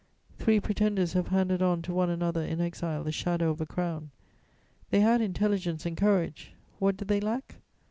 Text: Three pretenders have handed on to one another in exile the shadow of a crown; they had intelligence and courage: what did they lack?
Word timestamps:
Three 0.39 0.59
pretenders 0.59 1.13
have 1.13 1.27
handed 1.27 1.61
on 1.61 1.83
to 1.83 1.93
one 1.93 2.09
another 2.09 2.41
in 2.43 2.59
exile 2.59 3.03
the 3.03 3.11
shadow 3.11 3.51
of 3.51 3.61
a 3.61 3.67
crown; 3.67 4.09
they 4.89 5.01
had 5.01 5.21
intelligence 5.21 5.85
and 5.85 5.95
courage: 5.95 6.55
what 6.79 6.97
did 6.97 7.07
they 7.07 7.19
lack? 7.19 7.57